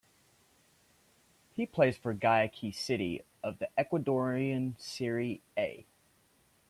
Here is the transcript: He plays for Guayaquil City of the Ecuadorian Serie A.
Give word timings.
He 1.53 1.67
plays 1.67 1.95
for 1.95 2.11
Guayaquil 2.15 2.73
City 2.73 3.21
of 3.43 3.59
the 3.59 3.69
Ecuadorian 3.77 4.73
Serie 4.81 5.43
A. 5.55 5.85